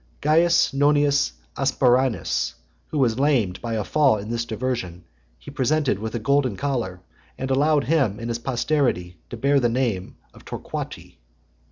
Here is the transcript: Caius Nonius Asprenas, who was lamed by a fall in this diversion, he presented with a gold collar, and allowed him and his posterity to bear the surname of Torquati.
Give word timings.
Caius 0.19 0.73
Nonius 0.73 1.33
Asprenas, 1.55 2.55
who 2.87 2.97
was 2.97 3.19
lamed 3.19 3.61
by 3.61 3.75
a 3.75 3.83
fall 3.83 4.17
in 4.17 4.31
this 4.31 4.45
diversion, 4.45 5.05
he 5.37 5.51
presented 5.51 5.99
with 5.99 6.15
a 6.15 6.17
gold 6.17 6.57
collar, 6.57 7.01
and 7.37 7.51
allowed 7.51 7.83
him 7.83 8.17
and 8.17 8.27
his 8.31 8.39
posterity 8.39 9.19
to 9.29 9.37
bear 9.37 9.59
the 9.59 9.67
surname 9.67 10.17
of 10.33 10.43
Torquati. 10.43 11.19